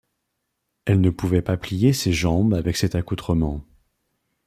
Elle 0.85 0.99
ne 0.99 1.11
pouvait 1.11 1.43
pas 1.43 1.57
plier 1.57 1.93
ses 1.93 2.11
jambes 2.11 2.55
avec 2.55 2.75
cet 2.75 2.95
accoutrement. 2.95 3.63